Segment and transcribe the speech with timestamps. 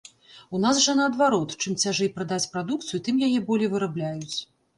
[0.59, 4.37] У нас жа наадварот, чым цяжэй прадаць прадукцыю, тым яе болей вырабляюць.